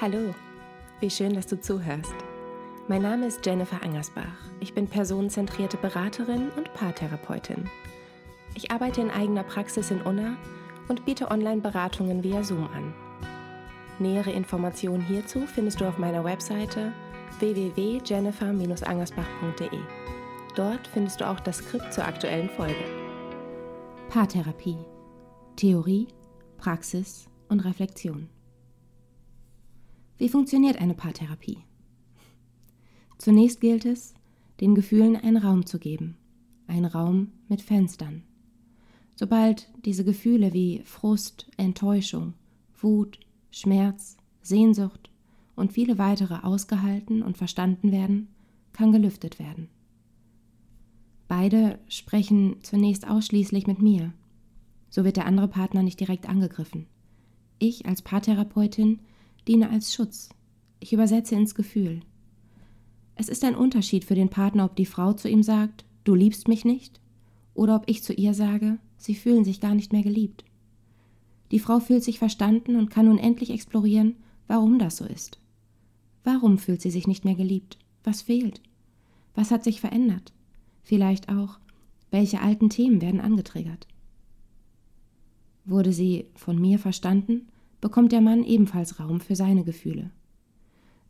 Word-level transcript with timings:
Hallo, 0.00 0.34
wie 1.00 1.10
schön, 1.10 1.34
dass 1.34 1.46
du 1.46 1.60
zuhörst. 1.60 2.14
Mein 2.88 3.02
Name 3.02 3.26
ist 3.26 3.44
Jennifer 3.44 3.82
Angersbach. 3.82 4.32
Ich 4.58 4.72
bin 4.72 4.86
personenzentrierte 4.86 5.76
Beraterin 5.76 6.48
und 6.56 6.72
Paartherapeutin. 6.72 7.68
Ich 8.54 8.70
arbeite 8.70 9.02
in 9.02 9.10
eigener 9.10 9.42
Praxis 9.42 9.90
in 9.90 10.00
Unna 10.00 10.38
und 10.88 11.04
biete 11.04 11.30
Online-Beratungen 11.30 12.24
via 12.24 12.42
Zoom 12.42 12.66
an. 12.74 12.94
Nähere 13.98 14.32
Informationen 14.32 15.02
hierzu 15.02 15.46
findest 15.46 15.82
du 15.82 15.84
auf 15.84 15.98
meiner 15.98 16.24
Webseite 16.24 16.94
www.jennifer-angersbach.de. 17.38 19.80
Dort 20.56 20.86
findest 20.86 21.20
du 21.20 21.28
auch 21.28 21.40
das 21.40 21.58
Skript 21.58 21.92
zur 21.92 22.06
aktuellen 22.06 22.48
Folge. 22.48 22.84
Paartherapie. 24.08 24.78
Theorie, 25.56 26.08
Praxis 26.56 27.28
und 27.50 27.66
Reflexion. 27.66 28.30
Wie 30.20 30.28
funktioniert 30.28 30.76
eine 30.76 30.92
Paartherapie? 30.92 31.64
Zunächst 33.16 33.58
gilt 33.62 33.86
es, 33.86 34.12
den 34.60 34.74
Gefühlen 34.74 35.16
einen 35.16 35.38
Raum 35.38 35.64
zu 35.64 35.78
geben, 35.78 36.18
einen 36.66 36.84
Raum 36.84 37.28
mit 37.48 37.62
Fenstern. 37.62 38.22
Sobald 39.14 39.70
diese 39.86 40.04
Gefühle 40.04 40.52
wie 40.52 40.82
Frust, 40.84 41.50
Enttäuschung, 41.56 42.34
Wut, 42.82 43.18
Schmerz, 43.50 44.18
Sehnsucht 44.42 45.08
und 45.56 45.72
viele 45.72 45.96
weitere 45.96 46.34
ausgehalten 46.42 47.22
und 47.22 47.38
verstanden 47.38 47.90
werden, 47.90 48.28
kann 48.74 48.92
gelüftet 48.92 49.38
werden. 49.38 49.70
Beide 51.28 51.78
sprechen 51.88 52.56
zunächst 52.60 53.08
ausschließlich 53.08 53.66
mit 53.66 53.80
mir. 53.80 54.12
So 54.90 55.02
wird 55.02 55.16
der 55.16 55.24
andere 55.24 55.48
Partner 55.48 55.82
nicht 55.82 55.98
direkt 55.98 56.28
angegriffen. 56.28 56.88
Ich 57.58 57.86
als 57.86 58.02
Paartherapeutin 58.02 59.00
diene 59.50 59.68
als 59.68 59.92
Schutz. 59.92 60.28
Ich 60.78 60.92
übersetze 60.92 61.34
ins 61.34 61.56
Gefühl. 61.56 62.02
Es 63.16 63.28
ist 63.28 63.42
ein 63.42 63.56
Unterschied 63.56 64.04
für 64.04 64.14
den 64.14 64.28
Partner, 64.28 64.64
ob 64.64 64.76
die 64.76 64.86
Frau 64.86 65.12
zu 65.12 65.28
ihm 65.28 65.42
sagt, 65.42 65.84
du 66.04 66.14
liebst 66.14 66.46
mich 66.46 66.64
nicht, 66.64 67.00
oder 67.52 67.74
ob 67.74 67.82
ich 67.88 68.04
zu 68.04 68.12
ihr 68.14 68.32
sage, 68.32 68.78
sie 68.96 69.16
fühlen 69.16 69.44
sich 69.44 69.60
gar 69.60 69.74
nicht 69.74 69.92
mehr 69.92 70.04
geliebt. 70.04 70.44
Die 71.50 71.58
Frau 71.58 71.80
fühlt 71.80 72.04
sich 72.04 72.20
verstanden 72.20 72.76
und 72.76 72.90
kann 72.90 73.06
nun 73.06 73.18
endlich 73.18 73.50
explorieren, 73.50 74.14
warum 74.46 74.78
das 74.78 74.98
so 74.98 75.04
ist. 75.04 75.40
Warum 76.22 76.56
fühlt 76.56 76.80
sie 76.80 76.92
sich 76.92 77.08
nicht 77.08 77.24
mehr 77.24 77.34
geliebt? 77.34 77.76
Was 78.04 78.22
fehlt? 78.22 78.62
Was 79.34 79.50
hat 79.50 79.64
sich 79.64 79.80
verändert? 79.80 80.32
Vielleicht 80.84 81.28
auch, 81.28 81.58
welche 82.12 82.40
alten 82.40 82.70
Themen 82.70 83.02
werden 83.02 83.20
angetriggert? 83.20 83.88
Wurde 85.64 85.92
sie 85.92 86.26
von 86.36 86.60
mir 86.60 86.78
verstanden 86.78 87.48
bekommt 87.80 88.12
der 88.12 88.20
Mann 88.20 88.44
ebenfalls 88.44 89.00
Raum 89.00 89.20
für 89.20 89.36
seine 89.36 89.64
Gefühle. 89.64 90.10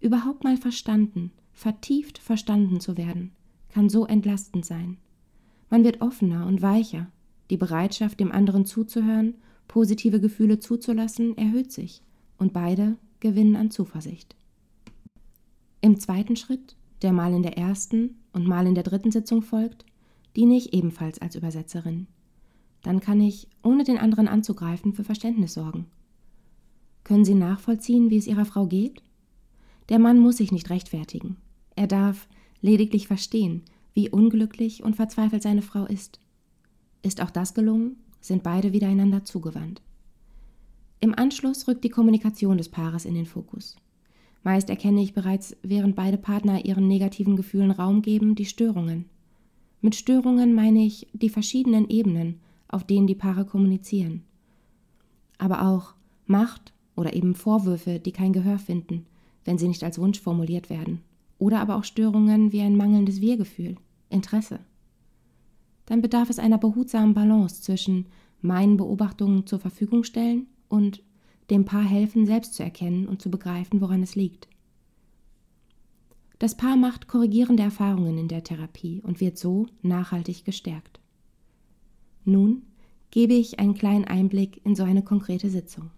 Überhaupt 0.00 0.44
mal 0.44 0.56
verstanden, 0.56 1.32
vertieft 1.52 2.18
verstanden 2.18 2.80
zu 2.80 2.96
werden, 2.96 3.32
kann 3.68 3.88
so 3.88 4.06
entlastend 4.06 4.64
sein. 4.64 4.96
Man 5.68 5.84
wird 5.84 6.00
offener 6.00 6.46
und 6.46 6.62
weicher, 6.62 7.08
die 7.50 7.56
Bereitschaft, 7.56 8.20
dem 8.20 8.32
anderen 8.32 8.64
zuzuhören, 8.64 9.34
positive 9.68 10.20
Gefühle 10.20 10.58
zuzulassen, 10.58 11.36
erhöht 11.36 11.72
sich, 11.72 12.02
und 12.38 12.52
beide 12.52 12.96
gewinnen 13.20 13.56
an 13.56 13.70
Zuversicht. 13.70 14.36
Im 15.80 15.98
zweiten 15.98 16.36
Schritt, 16.36 16.76
der 17.02 17.12
mal 17.12 17.32
in 17.32 17.42
der 17.42 17.58
ersten 17.58 18.16
und 18.32 18.46
mal 18.46 18.66
in 18.66 18.74
der 18.74 18.84
dritten 18.84 19.10
Sitzung 19.10 19.42
folgt, 19.42 19.84
diene 20.36 20.56
ich 20.56 20.72
ebenfalls 20.72 21.20
als 21.20 21.34
Übersetzerin. 21.34 22.06
Dann 22.82 23.00
kann 23.00 23.20
ich, 23.20 23.48
ohne 23.62 23.84
den 23.84 23.98
anderen 23.98 24.28
anzugreifen, 24.28 24.92
für 24.92 25.04
Verständnis 25.04 25.54
sorgen 25.54 25.86
können 27.10 27.24
Sie 27.24 27.34
nachvollziehen, 27.34 28.08
wie 28.08 28.18
es 28.18 28.28
Ihrer 28.28 28.44
Frau 28.44 28.66
geht? 28.66 29.02
Der 29.88 29.98
Mann 29.98 30.20
muss 30.20 30.36
sich 30.36 30.52
nicht 30.52 30.70
rechtfertigen. 30.70 31.38
Er 31.74 31.88
darf 31.88 32.28
lediglich 32.60 33.08
verstehen, 33.08 33.62
wie 33.94 34.08
unglücklich 34.08 34.84
und 34.84 34.94
verzweifelt 34.94 35.42
seine 35.42 35.62
Frau 35.62 35.86
ist. 35.86 36.20
Ist 37.02 37.20
auch 37.20 37.30
das 37.30 37.52
gelungen, 37.52 37.96
sind 38.20 38.44
beide 38.44 38.72
wieder 38.72 38.86
einander 38.86 39.24
zugewandt. 39.24 39.82
Im 41.00 41.12
Anschluss 41.18 41.66
rückt 41.66 41.82
die 41.82 41.88
Kommunikation 41.88 42.58
des 42.58 42.68
Paares 42.68 43.04
in 43.04 43.14
den 43.14 43.26
Fokus. 43.26 43.74
Meist 44.44 44.70
erkenne 44.70 45.02
ich 45.02 45.12
bereits, 45.12 45.56
während 45.64 45.96
beide 45.96 46.16
Partner 46.16 46.64
ihren 46.64 46.86
negativen 46.86 47.34
Gefühlen 47.34 47.72
Raum 47.72 48.02
geben, 48.02 48.36
die 48.36 48.46
Störungen. 48.46 49.06
Mit 49.80 49.96
Störungen 49.96 50.54
meine 50.54 50.86
ich 50.86 51.08
die 51.12 51.28
verschiedenen 51.28 51.88
Ebenen, 51.90 52.38
auf 52.68 52.84
denen 52.84 53.08
die 53.08 53.16
Paare 53.16 53.46
kommunizieren. 53.46 54.22
Aber 55.38 55.66
auch 55.66 55.94
Macht, 56.28 56.72
oder 57.00 57.14
eben 57.14 57.34
Vorwürfe, 57.34 57.98
die 57.98 58.12
kein 58.12 58.34
Gehör 58.34 58.58
finden, 58.58 59.06
wenn 59.46 59.56
sie 59.56 59.68
nicht 59.68 59.82
als 59.82 59.98
Wunsch 59.98 60.20
formuliert 60.20 60.68
werden. 60.68 61.00
Oder 61.38 61.60
aber 61.60 61.76
auch 61.76 61.84
Störungen 61.84 62.52
wie 62.52 62.60
ein 62.60 62.76
mangelndes 62.76 63.22
Wir-Gefühl, 63.22 63.76
Interesse. 64.10 64.58
Dann 65.86 66.02
bedarf 66.02 66.28
es 66.28 66.38
einer 66.38 66.58
behutsamen 66.58 67.14
Balance 67.14 67.62
zwischen 67.62 68.04
meinen 68.42 68.76
Beobachtungen 68.76 69.46
zur 69.46 69.60
Verfügung 69.60 70.04
stellen 70.04 70.46
und 70.68 71.02
dem 71.48 71.64
Paar 71.64 71.84
helfen, 71.84 72.26
selbst 72.26 72.52
zu 72.52 72.62
erkennen 72.62 73.08
und 73.08 73.22
zu 73.22 73.30
begreifen, 73.30 73.80
woran 73.80 74.02
es 74.02 74.14
liegt. 74.14 74.46
Das 76.38 76.54
Paar 76.54 76.76
macht 76.76 77.08
korrigierende 77.08 77.62
Erfahrungen 77.62 78.18
in 78.18 78.28
der 78.28 78.44
Therapie 78.44 79.00
und 79.02 79.20
wird 79.20 79.38
so 79.38 79.66
nachhaltig 79.80 80.44
gestärkt. 80.44 81.00
Nun 82.26 82.62
gebe 83.10 83.32
ich 83.32 83.58
einen 83.58 83.74
kleinen 83.74 84.04
Einblick 84.04 84.60
in 84.66 84.76
so 84.76 84.82
eine 84.82 85.02
konkrete 85.02 85.48
Sitzung. 85.48 85.90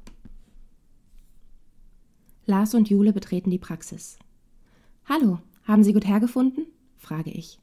Lars 2.53 2.75
und 2.75 2.91
Jule 2.91 3.15
betreten 3.15 3.49
die 3.49 3.57
Praxis. 3.57 4.19
Hallo, 5.07 5.39
haben 5.65 5.83
Sie 5.85 5.95
gut 5.95 6.07
hergefunden? 6.07 6.67
frage 6.99 7.31
ich. 7.31 7.59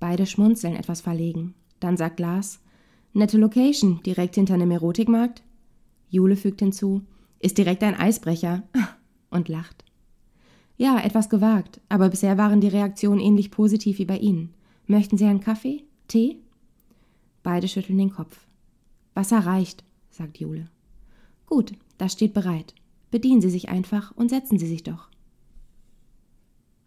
Beide 0.00 0.24
schmunzeln 0.24 0.76
etwas 0.76 1.02
verlegen. 1.02 1.52
Dann 1.78 1.98
sagt 1.98 2.20
Lars, 2.20 2.58
nette 3.12 3.36
Location, 3.36 4.00
direkt 4.02 4.36
hinter 4.36 4.54
einem 4.54 4.70
Erotikmarkt. 4.70 5.42
Jule 6.08 6.36
fügt 6.36 6.60
hinzu, 6.60 7.02
ist 7.38 7.58
direkt 7.58 7.82
ein 7.82 7.94
Eisbrecher 7.94 8.62
und 9.30 9.50
lacht. 9.50 9.84
Ja, 10.78 10.98
etwas 11.00 11.28
gewagt, 11.28 11.82
aber 11.90 12.08
bisher 12.08 12.38
waren 12.38 12.62
die 12.62 12.68
Reaktionen 12.68 13.20
ähnlich 13.20 13.50
positiv 13.50 13.98
wie 13.98 14.06
bei 14.06 14.16
Ihnen. 14.16 14.54
Möchten 14.86 15.18
Sie 15.18 15.26
einen 15.26 15.40
Kaffee? 15.40 15.84
Tee? 16.08 16.38
Beide 17.42 17.68
schütteln 17.68 17.98
den 17.98 18.14
Kopf. 18.14 18.46
Wasser 19.12 19.40
reicht, 19.40 19.84
sagt 20.08 20.38
Jule. 20.40 20.70
Gut, 21.44 21.74
das 21.98 22.14
steht 22.14 22.32
bereit. 22.32 22.74
Bedienen 23.14 23.40
Sie 23.40 23.48
sich 23.48 23.68
einfach 23.68 24.10
und 24.16 24.28
setzen 24.28 24.58
Sie 24.58 24.66
sich 24.66 24.82
doch. 24.82 25.08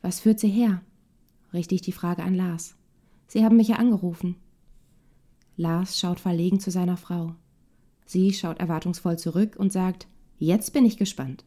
Was 0.01 0.19
führt 0.19 0.41
Sie 0.41 0.49
her? 0.49 0.81
richte 1.53 1.73
ich 1.73 1.81
die 1.81 1.93
Frage 1.93 2.21
an 2.21 2.35
Lars. 2.35 2.75
Sie 3.27 3.45
haben 3.45 3.55
mich 3.55 3.69
ja 3.69 3.77
angerufen. 3.77 4.35
Lars 5.55 5.97
schaut 5.97 6.19
verlegen 6.19 6.59
zu 6.59 6.69
seiner 6.69 6.97
Frau. 6.97 7.33
Sie 8.05 8.33
schaut 8.33 8.59
erwartungsvoll 8.59 9.17
zurück 9.17 9.55
und 9.57 9.71
sagt, 9.71 10.09
jetzt 10.37 10.73
bin 10.73 10.83
ich 10.83 10.97
gespannt. 10.97 11.45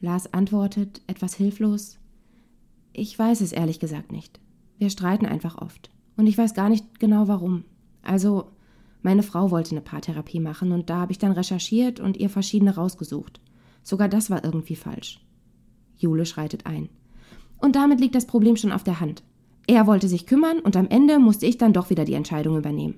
Lars 0.00 0.32
antwortet, 0.32 1.02
etwas 1.06 1.34
hilflos, 1.34 1.98
ich 2.94 3.18
weiß 3.18 3.42
es 3.42 3.52
ehrlich 3.52 3.80
gesagt 3.80 4.12
nicht. 4.12 4.40
Wir 4.78 4.88
streiten 4.88 5.26
einfach 5.26 5.58
oft. 5.58 5.90
Und 6.16 6.26
ich 6.26 6.38
weiß 6.38 6.54
gar 6.54 6.70
nicht 6.70 7.00
genau 7.00 7.28
warum. 7.28 7.64
Also, 8.00 8.50
meine 9.06 9.22
Frau 9.22 9.52
wollte 9.52 9.70
eine 9.70 9.82
Paartherapie 9.82 10.40
machen 10.40 10.72
und 10.72 10.90
da 10.90 10.96
habe 10.96 11.12
ich 11.12 11.18
dann 11.18 11.30
recherchiert 11.30 12.00
und 12.00 12.16
ihr 12.16 12.28
verschiedene 12.28 12.74
rausgesucht. 12.74 13.40
Sogar 13.84 14.08
das 14.08 14.30
war 14.30 14.42
irgendwie 14.42 14.74
falsch. 14.74 15.24
Jule 15.96 16.26
schreitet 16.26 16.66
ein. 16.66 16.88
Und 17.60 17.76
damit 17.76 18.00
liegt 18.00 18.16
das 18.16 18.26
Problem 18.26 18.56
schon 18.56 18.72
auf 18.72 18.82
der 18.82 18.98
Hand. 18.98 19.22
Er 19.68 19.86
wollte 19.86 20.08
sich 20.08 20.26
kümmern 20.26 20.58
und 20.58 20.76
am 20.76 20.88
Ende 20.88 21.20
musste 21.20 21.46
ich 21.46 21.56
dann 21.56 21.72
doch 21.72 21.88
wieder 21.88 22.04
die 22.04 22.14
Entscheidung 22.14 22.58
übernehmen. 22.58 22.96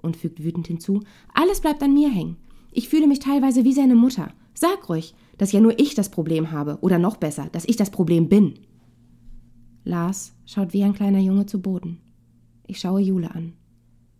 Und 0.00 0.16
fügt 0.16 0.42
wütend 0.42 0.68
hinzu, 0.68 1.02
alles 1.34 1.60
bleibt 1.60 1.82
an 1.82 1.92
mir 1.92 2.08
hängen. 2.08 2.38
Ich 2.70 2.88
fühle 2.88 3.06
mich 3.06 3.18
teilweise 3.18 3.62
wie 3.62 3.74
seine 3.74 3.94
Mutter. 3.94 4.32
Sag 4.54 4.88
ruhig, 4.88 5.14
dass 5.36 5.52
ja 5.52 5.60
nur 5.60 5.78
ich 5.78 5.94
das 5.94 6.10
Problem 6.10 6.50
habe 6.50 6.78
oder 6.80 6.98
noch 6.98 7.18
besser, 7.18 7.50
dass 7.52 7.66
ich 7.66 7.76
das 7.76 7.90
Problem 7.90 8.30
bin. 8.30 8.54
Lars 9.84 10.34
schaut 10.46 10.72
wie 10.72 10.82
ein 10.82 10.94
kleiner 10.94 11.20
Junge 11.20 11.44
zu 11.44 11.60
Boden. 11.60 12.00
Ich 12.66 12.80
schaue 12.80 13.02
Jule 13.02 13.34
an. 13.34 13.52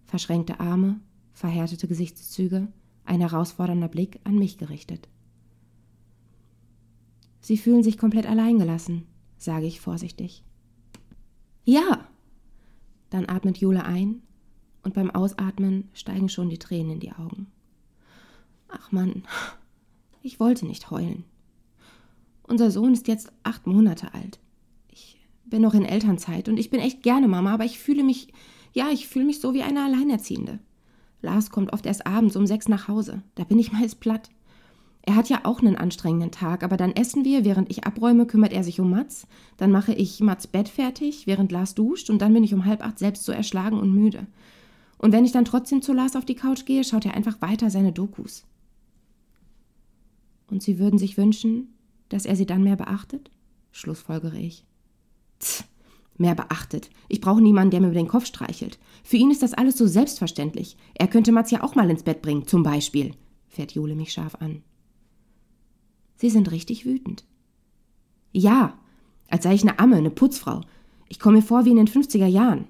Verschränkte 0.05 0.61
Arme, 0.61 1.01
verhärtete 1.43 1.89
Gesichtszüge, 1.89 2.69
ein 3.05 3.21
herausfordernder 3.21 3.89
Blick 3.89 4.21
an 4.23 4.39
mich 4.39 4.59
gerichtet. 4.59 5.09
Sie 7.41 7.59
fühlen 7.59 7.83
sich 7.83 7.99
komplett 7.99 8.27
alleingelassen, 8.27 9.09
sage 9.39 9.67
ich 9.67 9.81
vorsichtig. 9.81 10.45
Ja! 11.65 12.07
Dann 13.11 13.29
atmet 13.29 13.59
Jule 13.59 13.85
ein 13.85 14.23
und 14.85 14.95
beim 14.95 15.11
Ausatmen 15.11 15.89
steigen 15.95 16.29
schon 16.29 16.49
die 16.49 16.61
Tränen 16.61 16.93
in 16.93 17.01
die 17.01 17.11
Augen. 17.11 17.49
Ach 18.69 18.93
Mann, 18.93 19.25
ich 20.23 20.39
wollte 20.39 20.65
nicht 20.65 20.93
heulen. 20.93 21.25
Unser 22.45 22.71
Sohn 22.71 22.93
ist 22.93 23.09
jetzt 23.09 23.33
acht 23.43 23.67
Monate 23.67 24.15
alt. 24.15 24.39
Ich 24.93 25.19
bin 25.45 25.61
noch 25.61 25.75
in 25.75 25.85
Elternzeit 25.85 26.49
und 26.49 26.57
ich 26.57 26.71
bin 26.71 26.79
echt 26.79 27.03
gerne 27.03 27.27
Mama, 27.27 27.53
aber 27.53 27.65
ich 27.65 27.81
fühle 27.81 28.05
mich, 28.05 28.33
ja, 28.75 28.91
ich 28.93 29.09
fühle 29.09 29.25
mich 29.25 29.41
so 29.41 29.55
wie 29.55 29.63
eine 29.63 29.83
Alleinerziehende. 29.83 30.61
Lars 31.23 31.51
kommt 31.51 31.73
oft 31.73 31.87
erst 31.87 32.07
abends 32.07 32.37
um 32.37 32.47
sechs 32.47 32.69
nach 32.69 32.89
Hause. 32.89 33.23
Da 33.37 33.45
bin 33.45 33.59
ich 33.59 33.73
meist 33.73 34.01
platt. 34.01 34.31
Er 35.05 35.17
hat 35.17 35.29
ja 35.29 35.41
auch 35.45 35.61
einen 35.61 35.77
anstrengenden 35.77 36.31
Tag, 36.31 36.63
aber 36.63 36.77
dann 36.77 36.93
essen 36.93 37.25
wir, 37.25 37.45
während 37.45 37.71
ich 37.71 37.85
abräume, 37.85 38.27
kümmert 38.27 38.53
er 38.53 38.63
sich 38.63 38.79
um 38.79 38.91
Mats. 38.91 39.27
Dann 39.57 39.73
mache 39.73 39.93
ich 39.93 40.21
Mats 40.21 40.47
Bett 40.47 40.69
fertig, 40.69 41.27
während 41.27 41.51
Lars 41.51 41.75
duscht 41.75 42.09
und 42.09 42.21
dann 42.23 42.33
bin 42.33 42.45
ich 42.45 42.55
um 42.55 42.65
halb 42.67 42.85
acht 42.85 42.99
selbst 42.99 43.25
so 43.25 43.33
erschlagen 43.33 43.79
und 43.79 43.93
müde. 43.93 44.27
Und 44.99 45.11
wenn 45.13 45.25
ich 45.25 45.33
dann 45.33 45.45
trotzdem 45.45 45.83
zu 45.83 45.93
Lars 45.93 46.15
auf 46.15 46.25
die 46.25 46.37
Couch 46.37 46.65
gehe, 46.65 46.85
schaut 46.85 47.05
er 47.05 47.15
einfach 47.15 47.41
weiter 47.41 47.71
seine 47.71 47.93
Dokus. 47.93 48.45
Und 50.49 50.63
Sie 50.63 50.79
würden 50.79 50.99
sich 50.99 51.17
wünschen, 51.17 51.75
dass 52.09 52.25
er 52.25 52.37
Sie 52.37 52.47
dann 52.47 52.63
mehr 52.63 52.77
beachtet? 52.77 53.31
Schlussfolgere 53.73 54.39
ich. 54.39 54.65
Tch, 55.41 55.65
mehr 56.19 56.35
beachtet. 56.35 56.91
Ich 57.09 57.21
brauche 57.21 57.41
niemanden, 57.41 57.71
der 57.71 57.81
mir 57.81 57.89
über 57.89 57.97
den 57.97 58.09
Kopf 58.09 58.27
streichelt. 58.27 58.79
Für 59.03 59.17
ihn 59.17 59.31
ist 59.31 59.43
das 59.43 59.55
alles 59.55 59.77
so 59.77 59.87
selbstverständlich. 59.87 60.77
Er 60.95 61.09
könnte 61.09 61.33
Mats 61.33 61.51
ja 61.51 61.63
auch 61.63 61.75
mal 61.75 61.91
ins 61.91 62.03
Bett 62.03 62.23
bringen, 62.23 62.47
zum 62.47 62.63
Beispiel, 62.63 63.13
fährt 63.49 63.73
Jule 63.73 63.95
mich 63.95 64.13
scharf 64.13 64.37
an. 64.37 64.63
Sie 66.17 66.31
sind 66.31 66.51
richtig 66.51 66.87
wütend. 66.87 67.25
Ja, 68.33 68.79
als 69.29 69.45
sei 69.45 69.55
ich 69.55 69.63
eine 69.63 69.79
Amme, 69.79 69.97
eine 69.97 70.11
Putzfrau. 70.11 70.61
Ich 71.09 71.19
komme 71.19 71.39
mir 71.39 71.43
vor 71.43 71.65
wie 71.65 71.71
in 71.71 71.77
den 71.77 71.89
50er 71.89 72.27
Jahren. 72.27 72.67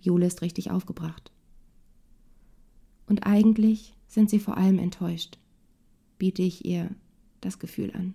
Jule 0.00 0.26
ist 0.26 0.42
richtig 0.42 0.70
aufgebracht. 0.70 1.30
Und 3.06 3.26
eigentlich 3.26 3.94
sind 4.06 4.30
sie 4.30 4.38
vor 4.38 4.56
allem 4.56 4.78
enttäuscht, 4.78 5.38
biete 6.18 6.42
ich 6.42 6.64
ihr 6.64 6.90
das 7.40 7.58
Gefühl 7.58 7.92
an. 7.94 8.14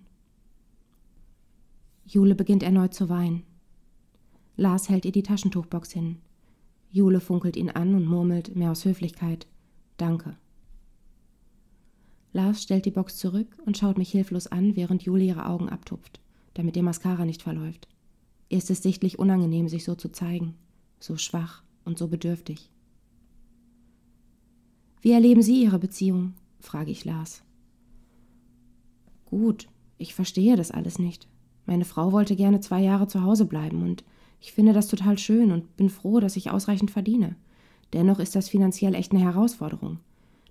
Jule 2.04 2.34
beginnt 2.34 2.62
erneut 2.62 2.92
zu 2.92 3.08
weinen. 3.08 3.44
Lars 4.60 4.90
hält 4.90 5.06
ihr 5.06 5.12
die 5.12 5.22
Taschentuchbox 5.22 5.90
hin. 5.90 6.18
Jule 6.92 7.20
funkelt 7.20 7.56
ihn 7.56 7.70
an 7.70 7.94
und 7.94 8.04
murmelt, 8.04 8.54
mehr 8.56 8.70
aus 8.70 8.84
Höflichkeit, 8.84 9.46
Danke. 9.96 10.36
Lars 12.34 12.62
stellt 12.62 12.84
die 12.84 12.90
Box 12.90 13.16
zurück 13.16 13.56
und 13.64 13.78
schaut 13.78 13.96
mich 13.96 14.10
hilflos 14.10 14.48
an, 14.48 14.76
während 14.76 15.02
Jule 15.04 15.24
ihre 15.24 15.46
Augen 15.46 15.70
abtupft, 15.70 16.20
damit 16.52 16.76
ihr 16.76 16.82
Mascara 16.82 17.24
nicht 17.24 17.40
verläuft. 17.40 17.88
Ihr 18.50 18.58
ist 18.58 18.68
es 18.68 18.82
sichtlich 18.82 19.18
unangenehm, 19.18 19.66
sich 19.66 19.84
so 19.84 19.94
zu 19.94 20.12
zeigen, 20.12 20.54
so 20.98 21.16
schwach 21.16 21.62
und 21.86 21.96
so 21.96 22.08
bedürftig. 22.08 22.68
Wie 25.00 25.12
erleben 25.12 25.40
Sie 25.40 25.62
Ihre 25.62 25.78
Beziehung? 25.78 26.34
frage 26.58 26.90
ich 26.90 27.06
Lars. 27.06 27.42
Gut, 29.24 29.68
ich 29.96 30.14
verstehe 30.14 30.56
das 30.56 30.70
alles 30.70 30.98
nicht. 30.98 31.28
Meine 31.64 31.86
Frau 31.86 32.12
wollte 32.12 32.36
gerne 32.36 32.60
zwei 32.60 32.82
Jahre 32.82 33.06
zu 33.06 33.22
Hause 33.22 33.46
bleiben 33.46 33.82
und 33.82 34.04
ich 34.40 34.52
finde 34.52 34.72
das 34.72 34.88
total 34.88 35.18
schön 35.18 35.52
und 35.52 35.76
bin 35.76 35.90
froh, 35.90 36.18
dass 36.20 36.36
ich 36.36 36.50
ausreichend 36.50 36.90
verdiene. 36.90 37.36
Dennoch 37.92 38.18
ist 38.18 38.34
das 38.34 38.48
finanziell 38.48 38.94
echt 38.94 39.12
eine 39.12 39.20
Herausforderung. 39.20 39.98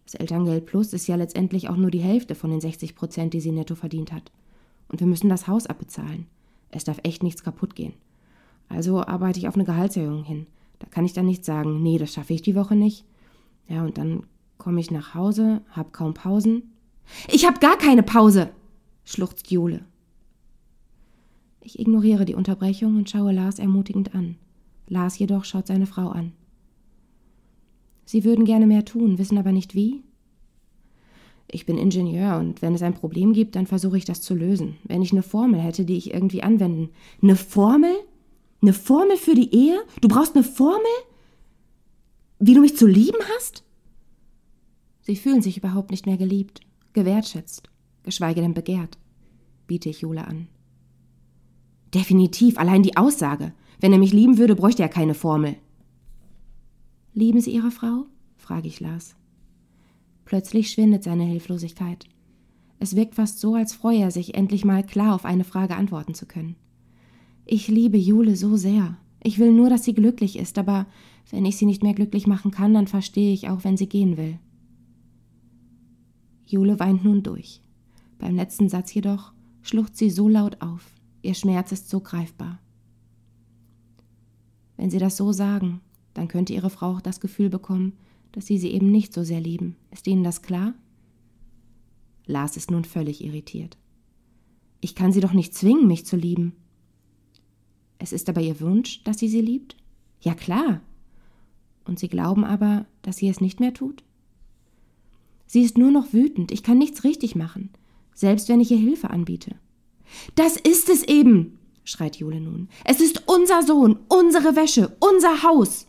Das 0.05 0.15
Elterngeld 0.15 0.65
Plus 0.65 0.93
ist 0.93 1.07
ja 1.07 1.15
letztendlich 1.15 1.69
auch 1.69 1.75
nur 1.75 1.91
die 1.91 1.99
Hälfte 1.99 2.35
von 2.35 2.49
den 2.49 2.61
60 2.61 2.95
Prozent, 2.95 3.33
die 3.33 3.41
sie 3.41 3.51
netto 3.51 3.75
verdient 3.75 4.11
hat. 4.11 4.31
Und 4.87 4.99
wir 4.99 5.07
müssen 5.07 5.29
das 5.29 5.47
Haus 5.47 5.67
abbezahlen. 5.67 6.27
Es 6.71 6.83
darf 6.83 6.99
echt 7.03 7.23
nichts 7.23 7.43
kaputt 7.43 7.75
gehen. 7.75 7.93
Also 8.67 9.01
arbeite 9.03 9.39
ich 9.39 9.47
auf 9.47 9.55
eine 9.55 9.65
Gehaltserhöhung 9.65 10.23
hin. 10.23 10.47
Da 10.79 10.87
kann 10.87 11.05
ich 11.05 11.13
dann 11.13 11.25
nicht 11.25 11.43
sagen, 11.43 11.81
nee, 11.81 11.97
das 11.97 12.13
schaffe 12.13 12.33
ich 12.33 12.41
die 12.41 12.55
Woche 12.55 12.75
nicht. 12.75 13.05
Ja, 13.67 13.83
und 13.83 13.97
dann 13.97 14.23
komme 14.57 14.79
ich 14.79 14.91
nach 14.91 15.15
Hause, 15.15 15.61
hab 15.71 15.93
kaum 15.93 16.13
Pausen. 16.13 16.73
Ich 17.27 17.45
hab 17.45 17.59
gar 17.59 17.77
keine 17.77 18.03
Pause, 18.03 18.51
schluchzt 19.03 19.51
Jule. 19.51 19.83
Ich 21.69 21.77
ignoriere 21.77 22.25
die 22.25 22.33
Unterbrechung 22.33 22.95
und 22.95 23.11
schaue 23.11 23.31
Lars 23.31 23.59
ermutigend 23.59 24.15
an. 24.15 24.37
Lars 24.87 25.19
jedoch 25.19 25.45
schaut 25.45 25.67
seine 25.67 25.85
Frau 25.85 26.07
an. 26.07 26.31
Sie 28.05 28.23
würden 28.23 28.43
gerne 28.43 28.65
mehr 28.65 28.85
tun, 28.85 29.19
wissen 29.19 29.37
aber 29.37 29.51
nicht 29.51 29.75
wie? 29.75 30.01
Ich 31.47 31.67
bin 31.67 31.77
Ingenieur 31.77 32.39
und 32.39 32.63
wenn 32.63 32.73
es 32.73 32.81
ein 32.81 32.95
Problem 32.95 33.33
gibt, 33.33 33.55
dann 33.55 33.67
versuche 33.67 33.99
ich 33.99 34.05
das 34.05 34.23
zu 34.23 34.33
lösen. 34.33 34.77
Wenn 34.85 35.03
ich 35.03 35.11
eine 35.11 35.21
Formel 35.21 35.59
hätte, 35.59 35.85
die 35.85 35.95
ich 35.95 36.11
irgendwie 36.11 36.41
anwenden. 36.41 36.89
Eine 37.21 37.35
Formel? 37.35 37.93
Eine 38.63 38.73
Formel 38.73 39.17
für 39.17 39.35
die 39.35 39.53
Ehe? 39.53 39.79
Du 40.01 40.07
brauchst 40.07 40.35
eine 40.35 40.43
Formel? 40.43 40.81
Wie 42.39 42.55
du 42.55 42.61
mich 42.61 42.77
zu 42.77 42.87
lieben 42.87 43.19
hast? 43.35 43.63
Sie 45.03 45.15
fühlen 45.15 45.43
sich 45.43 45.57
überhaupt 45.57 45.91
nicht 45.91 46.07
mehr 46.07 46.17
geliebt, 46.17 46.61
gewertschätzt, 46.93 47.69
geschweige 48.01 48.41
denn 48.41 48.55
begehrt, 48.55 48.97
biete 49.67 49.89
ich 49.89 50.01
Jule 50.01 50.25
an. 50.25 50.47
Definitiv, 51.93 52.57
allein 52.57 52.83
die 52.83 52.97
Aussage. 52.97 53.53
Wenn 53.79 53.93
er 53.93 53.99
mich 53.99 54.13
lieben 54.13 54.37
würde, 54.37 54.55
bräuchte 54.55 54.83
er 54.83 54.89
keine 54.89 55.13
Formel. 55.13 55.55
Lieben 57.13 57.41
Sie 57.41 57.51
Ihre 57.51 57.71
Frau? 57.71 58.05
frage 58.37 58.67
ich 58.67 58.79
Lars. 58.79 59.15
Plötzlich 60.25 60.71
schwindet 60.71 61.03
seine 61.03 61.23
Hilflosigkeit. 61.23 62.05
Es 62.79 62.95
wirkt 62.95 63.15
fast 63.15 63.39
so, 63.39 63.55
als 63.55 63.73
freue 63.73 63.99
er 63.99 64.11
sich, 64.11 64.35
endlich 64.35 64.63
mal 64.63 64.85
klar 64.85 65.15
auf 65.15 65.25
eine 65.25 65.43
Frage 65.43 65.75
antworten 65.75 66.13
zu 66.13 66.25
können. 66.25 66.55
Ich 67.45 67.67
liebe 67.67 67.97
Jule 67.97 68.35
so 68.35 68.55
sehr. 68.55 68.97
Ich 69.23 69.39
will 69.39 69.51
nur, 69.51 69.69
dass 69.69 69.83
sie 69.83 69.93
glücklich 69.93 70.37
ist, 70.37 70.57
aber 70.57 70.85
wenn 71.31 71.45
ich 71.45 71.57
sie 71.57 71.65
nicht 71.65 71.83
mehr 71.83 71.93
glücklich 71.93 72.27
machen 72.27 72.51
kann, 72.51 72.73
dann 72.73 72.87
verstehe 72.87 73.33
ich 73.33 73.49
auch, 73.49 73.63
wenn 73.63 73.75
sie 73.75 73.89
gehen 73.89 74.17
will. 74.17 74.39
Jule 76.45 76.79
weint 76.79 77.03
nun 77.03 77.21
durch. 77.23 77.61
Beim 78.17 78.35
letzten 78.35 78.69
Satz 78.69 78.93
jedoch 78.93 79.33
schluchzt 79.61 79.97
sie 79.97 80.09
so 80.09 80.29
laut 80.29 80.61
auf. 80.61 80.93
Ihr 81.21 81.33
Schmerz 81.33 81.71
ist 81.71 81.89
so 81.89 81.99
greifbar. 81.99 82.59
Wenn 84.77 84.89
Sie 84.89 84.99
das 84.99 85.17
so 85.17 85.31
sagen, 85.31 85.81
dann 86.13 86.27
könnte 86.27 86.53
Ihre 86.53 86.69
Frau 86.69 86.93
auch 86.95 87.01
das 87.01 87.19
Gefühl 87.19 87.49
bekommen, 87.49 87.93
dass 88.31 88.45
Sie 88.45 88.57
sie 88.57 88.71
eben 88.71 88.91
nicht 88.91 89.13
so 89.13 89.23
sehr 89.23 89.41
lieben. 89.41 89.75
Ist 89.91 90.07
Ihnen 90.07 90.23
das 90.23 90.41
klar? 90.41 90.73
Lars 92.25 92.57
ist 92.57 92.71
nun 92.71 92.85
völlig 92.85 93.23
irritiert. 93.23 93.77
Ich 94.81 94.95
kann 94.95 95.11
Sie 95.11 95.19
doch 95.19 95.33
nicht 95.33 95.53
zwingen, 95.53 95.87
mich 95.87 96.05
zu 96.05 96.15
lieben. 96.15 96.53
Es 97.97 98.13
ist 98.13 98.29
aber 98.29 98.41
Ihr 98.41 98.61
Wunsch, 98.61 99.03
dass 99.03 99.19
sie 99.19 99.27
sie 99.27 99.41
liebt? 99.41 99.75
Ja 100.21 100.33
klar. 100.33 100.81
Und 101.85 101.99
Sie 101.99 102.07
glauben 102.07 102.45
aber, 102.45 102.85
dass 103.01 103.17
sie 103.17 103.27
es 103.27 103.41
nicht 103.41 103.59
mehr 103.59 103.73
tut? 103.73 104.03
Sie 105.47 105.61
ist 105.63 105.77
nur 105.77 105.91
noch 105.91 106.13
wütend, 106.13 106.51
ich 106.51 106.61
kann 106.61 106.77
nichts 106.77 107.03
richtig 107.03 107.35
machen, 107.35 107.71
selbst 108.13 108.47
wenn 108.49 108.61
ich 108.61 108.69
ihr 108.69 108.77
Hilfe 108.77 109.09
anbiete. 109.09 109.55
Das 110.35 110.57
ist 110.57 110.89
es 110.89 111.03
eben, 111.03 111.59
schreit 111.83 112.17
Jule 112.17 112.41
nun. 112.41 112.69
Es 112.85 112.99
ist 112.99 113.23
unser 113.27 113.63
Sohn, 113.63 113.99
unsere 114.07 114.55
Wäsche, 114.55 114.95
unser 114.99 115.43
Haus. 115.43 115.87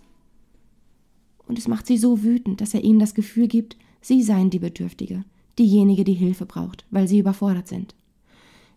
Und 1.47 1.59
es 1.59 1.69
macht 1.69 1.87
sie 1.87 1.99
so 1.99 2.23
wütend, 2.23 2.61
dass 2.61 2.75
er 2.75 2.85
ihnen 2.85 3.01
das 3.01 3.15
Gefühl 3.15 3.49
gibt, 3.49 3.77
sie 4.01 4.23
seien 4.23 4.51
die 4.51 4.59
Bedürftige, 4.59 5.25
diejenige, 5.59 6.05
die 6.05 6.15
Hilfe 6.15 6.47
braucht, 6.47 6.85
weil 6.91 7.09
sie 7.09 7.19
überfordert 7.19 7.69
sind. 7.69 7.95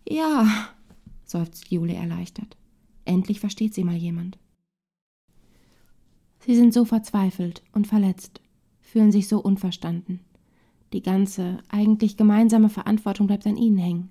Ja, 0.08 0.48
seufzt 1.24 1.70
Jule 1.72 1.94
erleichtert. 1.94 2.58
Endlich 3.06 3.40
versteht 3.40 3.74
sie 3.74 3.84
mal 3.84 3.96
jemand. 3.96 4.38
Sie 6.46 6.56
sind 6.56 6.74
so 6.74 6.84
verzweifelt 6.84 7.64
und 7.72 7.88
verletzt, 7.88 8.42
fühlen 8.82 9.12
sich 9.12 9.28
so 9.28 9.40
unverstanden. 9.40 10.20
Die 10.92 11.02
ganze, 11.02 11.60
eigentlich 11.70 12.18
gemeinsame 12.18 12.70
Verantwortung 12.70 13.28
bleibt 13.28 13.48
an 13.48 13.58
ihnen 13.58 13.78
hängen. 13.78 14.10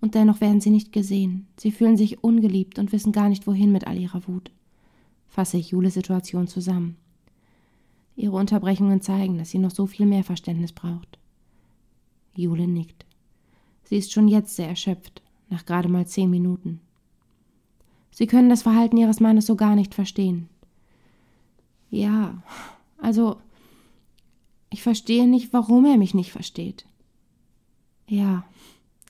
Und 0.00 0.14
dennoch 0.14 0.40
werden 0.40 0.60
sie 0.60 0.70
nicht 0.70 0.92
gesehen. 0.92 1.46
Sie 1.56 1.72
fühlen 1.72 1.96
sich 1.96 2.22
ungeliebt 2.22 2.78
und 2.78 2.92
wissen 2.92 3.12
gar 3.12 3.28
nicht, 3.28 3.46
wohin 3.46 3.72
mit 3.72 3.86
all 3.86 3.98
ihrer 3.98 4.26
Wut. 4.28 4.50
Fasse 5.26 5.56
ich 5.56 5.70
Jules 5.70 5.94
Situation 5.94 6.46
zusammen. 6.46 6.96
Ihre 8.16 8.36
Unterbrechungen 8.36 9.00
zeigen, 9.00 9.38
dass 9.38 9.50
sie 9.50 9.58
noch 9.58 9.70
so 9.70 9.86
viel 9.86 10.06
mehr 10.06 10.24
Verständnis 10.24 10.72
braucht. 10.72 11.18
Jule 12.34 12.66
nickt. 12.66 13.04
Sie 13.84 13.96
ist 13.96 14.12
schon 14.12 14.28
jetzt 14.28 14.54
sehr 14.54 14.68
erschöpft, 14.68 15.22
nach 15.48 15.64
gerade 15.66 15.88
mal 15.88 16.06
zehn 16.06 16.30
Minuten. 16.30 16.80
Sie 18.10 18.26
können 18.26 18.48
das 18.48 18.62
Verhalten 18.62 18.96
Ihres 18.96 19.20
Mannes 19.20 19.46
so 19.46 19.56
gar 19.56 19.76
nicht 19.76 19.94
verstehen. 19.94 20.48
Ja, 21.90 22.42
also 22.98 23.36
ich 24.70 24.82
verstehe 24.82 25.26
nicht, 25.26 25.52
warum 25.52 25.86
er 25.86 25.96
mich 25.96 26.14
nicht 26.14 26.32
versteht. 26.32 26.86
Ja, 28.06 28.44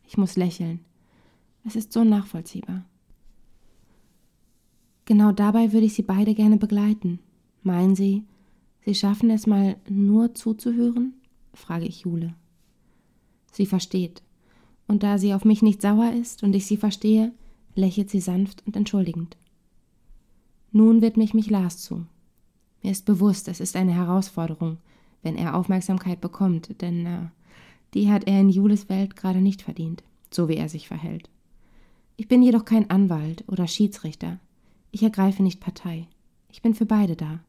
ich 0.09 0.17
muss 0.17 0.37
lächeln. 0.37 0.81
Es 1.65 1.77
ist 1.77 1.93
so 1.93 2.03
nachvollziehbar. 2.03 2.85
Genau 5.05 5.33
dabei 5.33 5.73
würde 5.73 5.87
ich 5.87 5.95
Sie 5.95 6.03
beide 6.03 6.35
gerne 6.35 6.57
begleiten. 6.57 7.21
Meinen 7.63 7.95
Sie, 7.95 8.25
Sie 8.85 8.95
schaffen 8.95 9.31
es 9.31 9.47
mal 9.47 9.77
nur 9.89 10.35
zuzuhören? 10.35 11.15
frage 11.53 11.85
ich 11.85 12.01
Jule. 12.01 12.35
Sie 13.53 13.67
versteht. 13.67 14.23
Und 14.87 15.03
da 15.03 15.19
sie 15.19 15.35
auf 15.35 15.45
mich 15.45 15.61
nicht 15.61 15.83
sauer 15.83 16.13
ist 16.13 16.43
und 16.43 16.55
ich 16.55 16.65
sie 16.65 16.79
verstehe, 16.79 17.33
lächelt 17.75 18.09
sie 18.09 18.21
sanft 18.21 18.67
und 18.67 18.77
entschuldigend. 18.77 19.37
Nun 20.73 21.03
widme 21.03 21.25
ich 21.25 21.35
mich 21.35 21.51
Lars 21.51 21.79
zu. 21.79 22.07
Mir 22.83 22.93
ist 22.93 23.05
bewusst, 23.05 23.49
es 23.49 23.61
ist 23.61 23.77
eine 23.77 23.93
Herausforderung, 23.93 24.79
wenn 25.23 25.37
er 25.37 25.55
Aufmerksamkeit 25.55 26.21
bekommt, 26.21 26.81
denn 26.81 27.05
äh, 27.05 27.27
die 27.95 28.11
hat 28.11 28.25
er 28.27 28.41
in 28.41 28.51
Jules 28.51 28.89
Welt 28.89 29.17
gerade 29.17 29.41
nicht 29.41 29.63
verdient, 29.63 30.03
so 30.31 30.49
wie 30.49 30.57
er 30.57 30.69
sich 30.69 30.89
verhält. 30.89 31.31
Ich 32.17 32.29
bin 32.29 32.43
jedoch 32.43 32.65
kein 32.65 32.91
Anwalt 32.91 33.45
oder 33.47 33.67
Schiedsrichter. 33.67 34.39
Ich 34.91 35.03
ergreife 35.03 35.43
nicht 35.43 35.61
Partei. 35.61 36.07
Ich 36.51 36.63
bin 36.63 36.75
für 36.75 36.87
beide 36.87 37.17
da. 37.17 37.41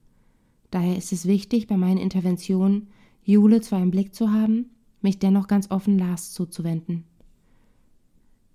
Daher 0.72 0.98
ist 0.98 1.12
es 1.12 1.26
wichtig, 1.26 1.68
bei 1.68 1.78
meinen 1.78 1.98
Interventionen 1.98 2.88
Jule 3.24 3.62
zwar 3.62 3.82
im 3.82 3.92
Blick 3.92 4.14
zu 4.14 4.32
haben, 4.32 4.70
mich 5.02 5.20
dennoch 5.20 5.48
ganz 5.48 5.72
offen 5.72 5.98
Lars 5.98 6.34
zuzuwenden. 6.34 7.04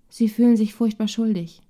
Sie 0.09 0.29
fühlen 0.29 0.55
sich 0.55 0.73
furchtbar 0.73 1.07
schuldig. 1.07 1.61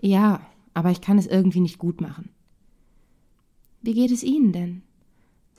Ja, 0.00 0.46
aber 0.74 0.90
ich 0.90 1.00
kann 1.00 1.18
es 1.18 1.26
irgendwie 1.26 1.60
nicht 1.60 1.78
gut 1.78 2.00
machen. 2.00 2.30
Wie 3.82 3.94
geht 3.94 4.10
es 4.10 4.22
Ihnen 4.22 4.52
denn? 4.52 4.82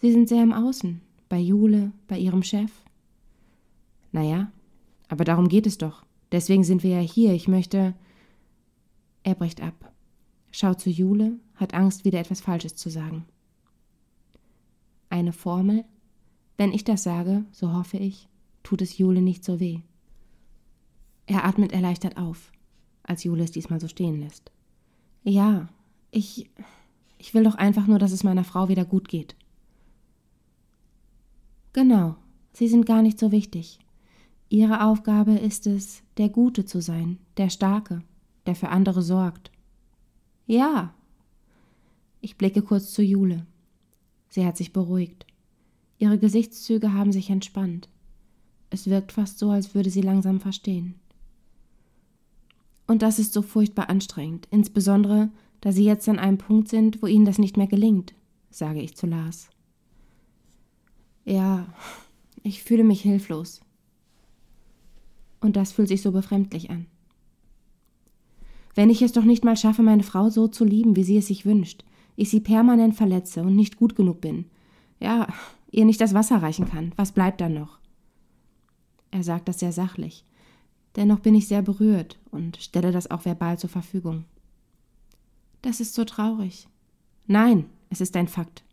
Sie 0.01 0.11
sind 0.11 0.27
sehr 0.27 0.43
im 0.43 0.53
Außen, 0.53 1.01
bei 1.29 1.39
Jule, 1.39 1.91
bei 2.07 2.17
Ihrem 2.17 2.43
Chef. 2.43 2.71
Naja, 4.13 4.51
aber 5.10 5.25
darum 5.25 5.50
geht 5.50 5.67
es 5.67 5.77
doch. 5.77 6.05
Deswegen 6.32 6.63
sind 6.63 6.84
wir 6.84 6.91
ja 6.91 7.01
hier. 7.01 7.34
Ich 7.34 7.50
möchte. 7.50 7.93
Er 9.24 9.36
bricht 9.36 9.62
ab, 9.62 9.91
schaut 10.51 10.79
zu 10.79 10.89
Jule, 10.89 11.39
hat 11.55 11.74
Angst, 11.74 12.05
wieder 12.05 12.20
etwas 12.20 12.41
Falsches 12.41 12.75
zu 12.75 12.89
sagen. 12.89 13.25
Eine 15.10 15.34
Formel? 15.34 15.86
Wenn 16.58 16.74
ich 16.74 16.84
das 16.84 17.03
sage, 17.03 17.46
so 17.51 17.74
hoffe 17.74 17.98
ich, 17.98 18.27
tut 18.63 18.82
es 18.82 18.98
Jule 18.98 19.22
nicht 19.22 19.43
so 19.43 19.60
weh. 19.60 19.79
Er 21.25 21.46
atmet 21.46 21.72
erleichtert 21.72 22.17
auf, 22.17 22.51
als 23.03 23.24
Jule 23.24 23.43
es 23.43 23.51
diesmal 23.51 23.79
so 23.79 23.88
stehen 23.88 24.20
lässt. 24.20 24.51
Ja, 25.24 25.67
ich. 26.12 26.50
Ich 27.17 27.34
will 27.34 27.46
doch 27.46 27.55
einfach 27.55 27.88
nur, 27.88 28.00
dass 28.00 28.12
es 28.12 28.25
meiner 28.25 28.43
Frau 28.43 28.67
wieder 28.67 28.84
gut 28.84 29.08
geht. 29.08 29.38
Genau, 31.72 32.17
Sie 32.51 32.67
sind 32.67 32.86
gar 32.86 33.01
nicht 33.01 33.17
so 33.17 33.32
wichtig. 33.32 33.79
Ihre 34.53 34.86
Aufgabe 34.86 35.31
ist 35.31 35.65
es, 35.65 36.03
der 36.17 36.29
Gute 36.29 36.63
zu 36.63 36.79
sein, 36.79 37.17
der 37.38 37.50
Starke, 37.50 38.03
der 38.45 38.53
für 38.53 38.69
andere 38.69 39.01
sorgt. 39.01 39.50
Ja. 40.45 40.93
Ich 42.22 42.38
blicke 42.38 42.62
kurz 42.62 42.93
zu 42.93 43.01
Jule. 43.01 43.48
Sie 44.29 44.45
hat 44.45 44.55
sich 44.55 44.72
beruhigt. 44.72 45.25
Ihre 45.98 46.19
Gesichtszüge 46.19 46.93
haben 46.93 47.12
sich 47.12 47.31
entspannt. 47.31 47.89
Es 48.69 48.86
wirkt 48.86 49.13
fast 49.13 49.39
so, 49.39 49.50
als 49.50 49.74
würde 49.74 49.89
sie 49.89 50.01
langsam 50.01 50.39
verstehen. 50.39 51.00
Und 52.86 53.01
das 53.01 53.17
ist 53.17 53.33
so 53.33 53.41
furchtbar 53.41 53.89
anstrengend, 53.89 54.48
insbesondere, 54.51 55.31
da 55.62 55.72
Sie 55.72 55.83
jetzt 55.83 56.07
an 56.07 56.19
einem 56.19 56.38
Punkt 56.38 56.67
sind, 56.67 57.01
wo 57.01 57.07
Ihnen 57.07 57.25
das 57.25 57.39
nicht 57.39 57.57
mehr 57.57 57.65
gelingt, 57.65 58.13
sage 58.51 58.81
ich 58.83 58.95
zu 58.95 59.07
Lars. 59.07 59.50
Ja, 61.25 61.65
ich 62.43 62.62
fühle 62.62 62.83
mich 62.83 63.01
hilflos. 63.01 63.62
Und 65.43 65.57
das 65.57 65.73
fühlt 65.73 65.89
sich 65.89 66.01
so 66.01 66.13
befremdlich 66.13 66.69
an. 66.69 66.85
Wenn 68.75 68.89
ich 68.89 69.01
es 69.01 69.12
doch 69.12 69.25
nicht 69.25 69.43
mal 69.43 69.57
schaffe, 69.57 69.83
meine 69.83 70.03
Frau 70.03 70.29
so 70.29 70.47
zu 70.47 70.63
lieben, 70.63 70.95
wie 70.95 71.03
sie 71.03 71.17
es 71.17 71.27
sich 71.27 71.45
wünscht, 71.45 71.83
ich 72.15 72.29
sie 72.29 72.39
permanent 72.39 72.95
verletze 72.95 73.41
und 73.41 73.53
nicht 73.53 73.75
gut 73.75 73.95
genug 73.97 74.21
bin, 74.21 74.45
ja, 75.01 75.27
ihr 75.69 75.83
nicht 75.83 76.00
das 76.00 76.13
Wasser 76.13 76.41
reichen 76.41 76.65
kann, 76.69 76.93
was 76.95 77.12
bleibt 77.12 77.41
dann 77.41 77.55
noch? 77.55 77.77
Er 79.12 79.21
sagt 79.21 79.50
das 79.50 79.59
sehr 79.59 79.73
sachlich. 79.73 80.23
Dennoch 80.95 81.19
bin 81.19 81.35
ich 81.35 81.50
sehr 81.50 81.62
berührt 81.62 82.19
und 82.31 82.55
stelle 82.57 82.93
das 82.93 83.12
auch 83.12 83.25
verbal 83.25 83.59
zur 83.59 83.69
Verfügung. 83.69 84.23
Das 85.62 85.81
ist 85.81 85.93
so 85.93 86.05
traurig. 86.05 86.69
Nein, 87.27 87.65
es 87.89 88.00
ist 88.00 88.15
ein 88.15 88.29
Fakt. 88.29 88.63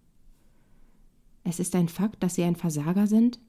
Es 1.42 1.58
ist 1.58 1.74
ein 1.74 1.88
Fakt, 1.88 2.22
dass 2.22 2.36
Sie 2.36 2.44
ein 2.44 2.56
Versager 2.56 3.08
sind? 3.08 3.40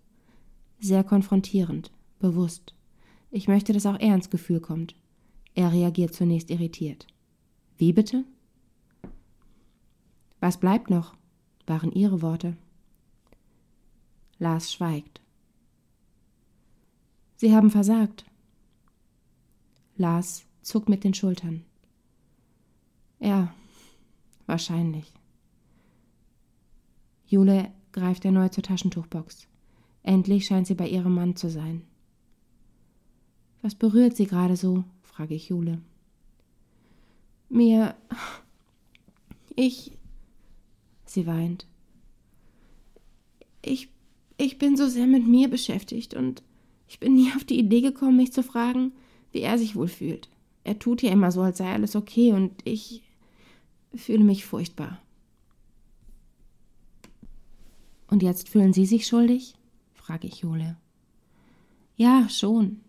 Sehr 0.80 1.04
konfrontierend, 1.04 1.92
bewusst. 2.18 2.74
Ich 3.32 3.48
möchte, 3.48 3.72
dass 3.74 3.86
auch 3.86 4.00
er 4.00 4.14
ins 4.14 4.30
Gefühl 4.30 4.60
kommt. 4.60 4.94
Er 5.56 5.72
reagiert 5.72 6.14
zunächst 6.14 6.50
irritiert. 6.50 7.08
Wie 7.78 7.94
bitte? 7.94 8.26
Was 10.40 10.60
bleibt 10.60 10.90
noch? 10.90 11.16
waren 11.66 11.92
ihre 11.92 12.22
Worte. 12.22 12.58
Lars 14.40 14.74
schweigt. 14.74 15.22
Sie 17.38 17.56
haben 17.56 17.72
versagt. 17.72 18.26
Lars 19.96 20.44
zuckt 20.62 20.90
mit 20.90 21.04
den 21.04 21.14
Schultern. 21.14 21.64
Ja, 23.20 23.54
wahrscheinlich. 24.48 25.14
Jule 27.28 27.72
greift 27.94 28.26
erneut 28.26 28.54
zur 28.54 28.64
Taschentuchbox. 28.64 29.48
Endlich 30.04 30.46
scheint 30.46 30.68
sie 30.68 30.76
bei 30.76 30.88
ihrem 30.88 31.14
Mann 31.14 31.36
zu 31.36 31.50
sein. 31.50 31.84
Was 33.62 33.76
berührt 33.76 34.16
Sie 34.16 34.26
gerade 34.26 34.56
so? 34.56 34.84
frage 35.04 35.36
ich 35.36 35.50
Jule. 35.50 35.82
Mir. 37.50 37.96
Ich. 39.56 39.92
Sie 41.06 41.28
weint. 41.28 41.68
Ich. 43.62 43.90
Ich 44.38 44.58
bin 44.58 44.76
so 44.76 44.88
sehr 44.88 45.06
mit 45.06 45.28
mir 45.28 45.50
beschäftigt 45.50 46.16
und 46.16 46.42
ich 46.88 47.00
bin 47.00 47.14
nie 47.14 47.32
auf 47.36 47.44
die 47.44 47.60
Idee 47.60 47.82
gekommen, 47.82 48.18
mich 48.18 48.34
zu 48.34 48.42
fragen, 48.42 48.94
wie 49.32 49.42
er 49.42 49.58
sich 49.60 49.76
wohl 49.76 49.88
fühlt. 49.88 50.30
Er 50.64 50.80
tut 50.80 51.02
ja 51.02 51.12
immer 51.12 51.32
so, 51.32 51.42
als 51.42 51.60
sei 51.60 51.72
alles 51.72 51.96
okay 51.96 52.34
und 52.34 52.54
ich 52.64 53.04
fühle 53.94 54.24
mich 54.24 54.46
furchtbar. 54.46 55.00
Und 58.08 58.24
jetzt 58.24 58.50
fühlen 58.50 58.74
Sie 58.74 58.86
sich 58.86 59.08
schuldig? 59.08 59.54
frage 59.94 60.28
ich 60.28 60.38
Jule. 60.38 60.78
Ja, 61.96 62.28
schon. 62.30 62.82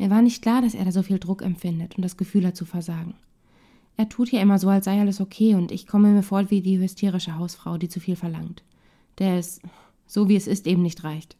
Mir 0.00 0.08
war 0.08 0.22
nicht 0.22 0.40
klar, 0.40 0.62
dass 0.62 0.72
er 0.72 0.86
da 0.86 0.92
so 0.92 1.02
viel 1.02 1.18
Druck 1.18 1.42
empfindet 1.42 1.94
und 1.94 2.02
das 2.02 2.16
Gefühl 2.16 2.46
hat 2.46 2.56
zu 2.56 2.64
versagen. 2.64 3.16
Er 3.98 4.08
tut 4.08 4.32
ja 4.32 4.40
immer 4.40 4.58
so, 4.58 4.70
als 4.70 4.86
sei 4.86 4.98
alles 4.98 5.20
okay, 5.20 5.54
und 5.54 5.70
ich 5.70 5.86
komme 5.86 6.08
mir 6.08 6.22
vor 6.22 6.50
wie 6.50 6.62
die 6.62 6.78
hysterische 6.78 7.36
Hausfrau, 7.36 7.76
die 7.76 7.90
zu 7.90 8.00
viel 8.00 8.16
verlangt, 8.16 8.64
der 9.18 9.36
es, 9.36 9.60
so 10.06 10.26
wie 10.30 10.36
es 10.36 10.46
ist, 10.46 10.66
eben 10.66 10.80
nicht 10.80 11.04
reicht. 11.04 11.36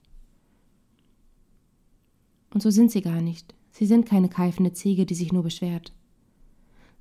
Und 2.52 2.62
so 2.62 2.68
sind 2.68 2.90
sie 2.90 3.00
gar 3.00 3.22
nicht. 3.22 3.54
Sie 3.70 3.86
sind 3.86 4.04
keine 4.04 4.28
keifende 4.28 4.74
Ziege, 4.74 5.06
die 5.06 5.14
sich 5.14 5.32
nur 5.32 5.42
beschwert. 5.42 5.94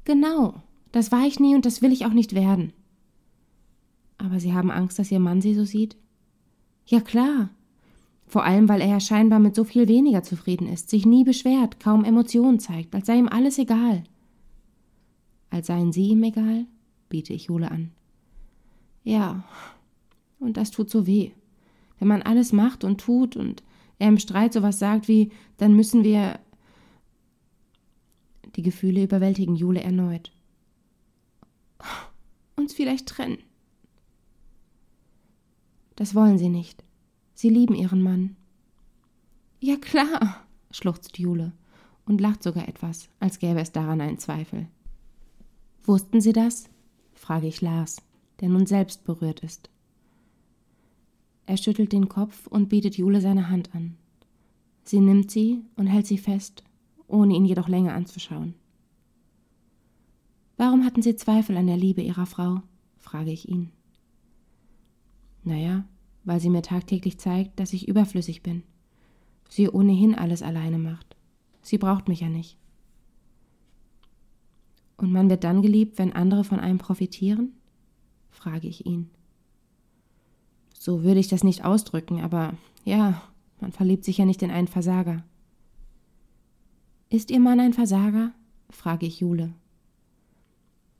Genau, 0.05 0.63
das 0.93 1.11
war 1.11 1.27
ich 1.27 1.41
nie 1.41 1.55
und 1.55 1.65
das 1.65 1.81
will 1.81 1.91
ich 1.91 2.05
auch 2.05 2.13
nicht 2.13 2.33
werden. 2.33 2.71
Aber 4.17 4.39
Sie 4.39 4.53
haben 4.53 4.71
Angst, 4.71 4.97
dass 4.97 5.11
Ihr 5.11 5.19
Mann 5.19 5.41
Sie 5.41 5.55
so 5.55 5.65
sieht? 5.65 5.97
Ja 6.85 7.01
klar, 7.01 7.49
vor 8.29 8.43
allem, 8.43 8.69
weil 8.69 8.79
er 8.79 8.87
ja 8.87 8.99
scheinbar 8.99 9.39
mit 9.39 9.55
so 9.55 9.63
viel 9.63 9.87
weniger 9.87 10.21
zufrieden 10.21 10.67
ist, 10.67 10.91
sich 10.91 11.05
nie 11.05 11.23
beschwert, 11.23 11.79
kaum 11.79 12.05
Emotionen 12.05 12.59
zeigt, 12.59 12.93
als 12.93 13.07
sei 13.07 13.17
ihm 13.17 13.27
alles 13.27 13.57
egal. 13.57 14.03
Als 15.49 15.65
seien 15.67 15.91
Sie 15.91 16.09
ihm 16.09 16.23
egal? 16.23 16.67
biete 17.09 17.33
ich 17.33 17.45
Jule 17.45 17.71
an. 17.71 17.89
Ja, 19.03 19.43
und 20.39 20.57
das 20.57 20.69
tut 20.69 20.91
so 20.91 21.07
weh. 21.07 21.31
Wenn 21.97 22.07
man 22.07 22.21
alles 22.21 22.53
macht 22.53 22.83
und 22.83 23.01
tut 23.01 23.35
und 23.35 23.63
er 23.97 24.09
im 24.09 24.19
Streit 24.19 24.53
sowas 24.53 24.77
sagt 24.77 25.07
wie, 25.07 25.31
dann 25.57 25.75
müssen 25.75 26.03
wir. 26.03 26.39
Die 28.55 28.61
Gefühle 28.61 29.03
überwältigen 29.03 29.55
Jule 29.55 29.81
erneut. 29.81 30.31
Uns 32.55 32.73
vielleicht 32.73 33.07
trennen. 33.07 33.39
Das 35.95 36.13
wollen 36.13 36.37
sie 36.37 36.49
nicht. 36.49 36.83
Sie 37.39 37.47
lieben 37.47 37.73
Ihren 37.73 38.01
Mann. 38.01 38.35
Ja 39.61 39.77
klar, 39.77 40.45
schluchzt 40.71 41.19
Jule 41.19 41.53
und 42.05 42.19
lacht 42.19 42.43
sogar 42.43 42.67
etwas, 42.67 43.07
als 43.21 43.39
gäbe 43.39 43.61
es 43.61 43.71
daran 43.71 44.01
einen 44.01 44.17
Zweifel. 44.17 44.67
Wussten 45.83 46.19
Sie 46.19 46.33
das? 46.33 46.69
frage 47.13 47.47
ich 47.47 47.61
Lars, 47.61 48.01
der 48.41 48.49
nun 48.49 48.65
selbst 48.65 49.05
berührt 49.05 49.39
ist. 49.39 49.69
Er 51.45 51.55
schüttelt 51.55 51.93
den 51.93 52.09
Kopf 52.09 52.45
und 52.47 52.67
bietet 52.67 52.97
Jule 52.97 53.21
seine 53.21 53.47
Hand 53.49 53.73
an. 53.73 53.95
Sie 54.83 54.99
nimmt 54.99 55.31
sie 55.31 55.61
und 55.77 55.87
hält 55.87 56.07
sie 56.07 56.17
fest, 56.17 56.65
ohne 57.07 57.35
ihn 57.35 57.45
jedoch 57.45 57.69
länger 57.69 57.93
anzuschauen. 57.93 58.53
Warum 60.57 60.83
hatten 60.83 61.01
Sie 61.01 61.15
Zweifel 61.15 61.55
an 61.55 61.67
der 61.67 61.77
Liebe 61.77 62.01
Ihrer 62.01 62.25
Frau? 62.25 62.63
frage 62.97 63.31
ich 63.31 63.47
ihn. 63.47 63.71
Naja, 65.45 65.85
weil 66.23 66.39
sie 66.39 66.49
mir 66.49 66.61
tagtäglich 66.61 67.17
zeigt, 67.17 67.59
dass 67.59 67.73
ich 67.73 67.87
überflüssig 67.87 68.43
bin. 68.43 68.63
Sie 69.49 69.69
ohnehin 69.69 70.15
alles 70.15 70.41
alleine 70.41 70.77
macht. 70.77 71.15
Sie 71.61 71.77
braucht 71.77 72.07
mich 72.07 72.21
ja 72.21 72.29
nicht. 72.29 72.57
Und 74.97 75.11
man 75.11 75.29
wird 75.29 75.43
dann 75.43 75.61
geliebt, 75.61 75.97
wenn 75.97 76.13
andere 76.13 76.43
von 76.43 76.59
einem 76.59 76.77
profitieren? 76.77 77.53
frage 78.29 78.67
ich 78.67 78.85
ihn. 78.85 79.09
So 80.77 81.03
würde 81.03 81.19
ich 81.19 81.27
das 81.27 81.43
nicht 81.43 81.65
ausdrücken, 81.65 82.21
aber 82.21 82.53
ja, 82.85 83.21
man 83.59 83.71
verliebt 83.71 84.05
sich 84.05 84.17
ja 84.17 84.25
nicht 84.25 84.41
in 84.41 84.51
einen 84.51 84.67
Versager. 84.67 85.23
Ist 87.09 87.31
Ihr 87.31 87.39
Mann 87.39 87.59
ein 87.59 87.73
Versager? 87.73 88.33
frage 88.69 89.05
ich 89.05 89.19
Jule. 89.19 89.53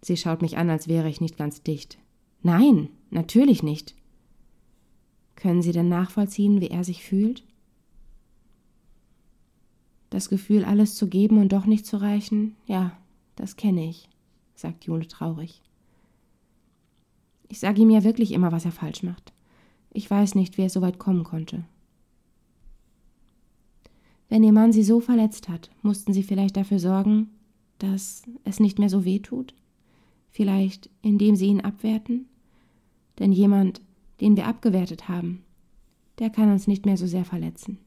Sie 0.01 0.17
schaut 0.17 0.41
mich 0.41 0.57
an, 0.57 0.69
als 0.69 0.87
wäre 0.87 1.09
ich 1.09 1.21
nicht 1.21 1.37
ganz 1.37 1.61
dicht. 1.61 1.97
Nein, 2.41 2.89
natürlich 3.09 3.63
nicht. 3.63 3.95
Können 5.39 5.61
Sie 5.61 5.71
denn 5.71 5.87
nachvollziehen, 5.87 6.59
wie 6.59 6.67
er 6.67 6.83
sich 6.83 7.03
fühlt? 7.03 7.43
Das 10.09 10.27
Gefühl, 10.27 10.65
alles 10.65 10.95
zu 10.95 11.07
geben 11.07 11.37
und 11.39 11.53
doch 11.53 11.65
nicht 11.65 11.85
zu 11.85 12.01
reichen, 12.01 12.57
ja, 12.65 12.97
das 13.37 13.55
kenne 13.55 13.87
ich, 13.87 14.09
sagt 14.55 14.83
Jule 14.83 15.07
traurig. 15.07 15.61
Ich 17.47 17.59
sage 17.59 17.81
ihm 17.81 17.89
ja 17.89 18.03
wirklich 18.03 18.33
immer, 18.33 18.51
was 18.51 18.65
er 18.65 18.73
falsch 18.73 19.01
macht. 19.01 19.31
Ich 19.91 20.09
weiß 20.09 20.35
nicht, 20.35 20.57
wie 20.57 20.63
er 20.63 20.69
so 20.69 20.81
weit 20.81 20.99
kommen 20.99 21.23
konnte. 21.23 21.63
Wenn 24.27 24.43
ihr 24.43 24.53
Mann 24.53 24.73
sie 24.73 24.83
so 24.83 24.99
verletzt 24.99 25.47
hat, 25.47 25.71
mussten 25.81 26.11
sie 26.11 26.23
vielleicht 26.23 26.57
dafür 26.57 26.79
sorgen, 26.79 27.29
dass 27.77 28.23
es 28.43 28.59
nicht 28.59 28.77
mehr 28.77 28.89
so 28.89 29.05
weh 29.05 29.19
tut? 29.19 29.53
Vielleicht 30.29 30.89
indem 31.01 31.35
sie 31.35 31.47
ihn 31.47 31.61
abwerten? 31.61 32.27
Denn 33.17 33.31
jemand, 33.31 33.81
den 34.21 34.35
wir 34.35 34.47
abgewertet 34.47 35.07
haben, 35.07 35.43
der 36.19 36.29
kann 36.29 36.51
uns 36.51 36.67
nicht 36.67 36.85
mehr 36.85 36.97
so 36.97 37.07
sehr 37.07 37.25
verletzen. 37.25 37.79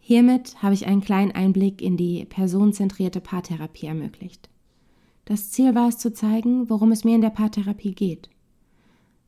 Hiermit 0.00 0.60
habe 0.60 0.74
ich 0.74 0.86
einen 0.86 1.00
kleinen 1.00 1.30
Einblick 1.30 1.80
in 1.80 1.96
die 1.96 2.24
personenzentrierte 2.24 3.20
Paartherapie 3.20 3.86
ermöglicht. 3.86 4.50
Das 5.24 5.50
Ziel 5.52 5.76
war 5.76 5.88
es 5.88 5.98
zu 5.98 6.12
zeigen, 6.12 6.68
worum 6.68 6.90
es 6.90 7.04
mir 7.04 7.14
in 7.14 7.20
der 7.20 7.30
Paartherapie 7.30 7.94
geht. 7.94 8.28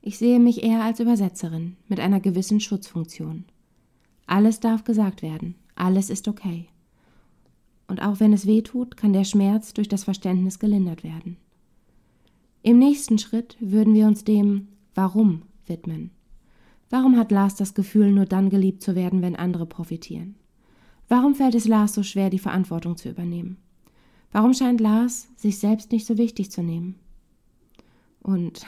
Ich 0.02 0.18
sehe 0.18 0.40
mich 0.40 0.64
eher 0.64 0.82
als 0.82 0.98
Übersetzerin 0.98 1.76
mit 1.88 2.00
einer 2.00 2.20
gewissen 2.20 2.58
Schutzfunktion. 2.58 3.44
Alles 4.26 4.58
darf 4.58 4.84
gesagt 4.84 5.22
werden, 5.22 5.54
alles 5.76 6.10
ist 6.10 6.26
okay. 6.26 6.66
Und 7.86 8.02
auch 8.02 8.18
wenn 8.18 8.32
es 8.32 8.46
weh 8.46 8.62
tut, 8.62 8.96
kann 8.96 9.12
der 9.12 9.24
Schmerz 9.24 9.74
durch 9.74 9.88
das 9.88 10.04
Verständnis 10.04 10.58
gelindert 10.58 11.04
werden. 11.04 11.36
Im 12.64 12.78
nächsten 12.78 13.18
Schritt 13.18 13.58
würden 13.60 13.92
wir 13.92 14.06
uns 14.06 14.24
dem 14.24 14.68
Warum 14.94 15.42
widmen. 15.66 16.12
Warum 16.88 17.18
hat 17.18 17.30
Lars 17.30 17.56
das 17.56 17.74
Gefühl, 17.74 18.10
nur 18.10 18.24
dann 18.24 18.48
geliebt 18.48 18.82
zu 18.82 18.94
werden, 18.94 19.20
wenn 19.20 19.36
andere 19.36 19.66
profitieren? 19.66 20.36
Warum 21.06 21.34
fällt 21.34 21.54
es 21.54 21.68
Lars 21.68 21.92
so 21.92 22.02
schwer, 22.02 22.30
die 22.30 22.38
Verantwortung 22.38 22.96
zu 22.96 23.10
übernehmen? 23.10 23.58
Warum 24.32 24.54
scheint 24.54 24.80
Lars 24.80 25.28
sich 25.36 25.58
selbst 25.58 25.92
nicht 25.92 26.06
so 26.06 26.16
wichtig 26.16 26.50
zu 26.50 26.62
nehmen? 26.62 26.94
Und 28.22 28.64